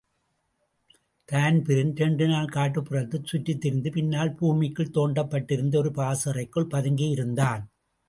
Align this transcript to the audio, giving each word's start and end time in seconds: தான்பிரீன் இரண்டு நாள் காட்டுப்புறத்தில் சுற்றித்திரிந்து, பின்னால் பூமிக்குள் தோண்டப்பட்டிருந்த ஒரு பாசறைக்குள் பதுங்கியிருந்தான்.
தான்பிரீன் 1.29 1.91
இரண்டு 1.95 2.27
நாள் 2.27 2.49
காட்டுப்புறத்தில் 2.49 3.29
சுற்றித்திரிந்து, 3.31 3.91
பின்னால் 3.91 4.35
பூமிக்குள் 4.35 4.93
தோண்டப்பட்டிருந்த 4.93 5.77
ஒரு 5.77 5.91
பாசறைக்குள் 5.91 6.71
பதுங்கியிருந்தான். 6.71 7.63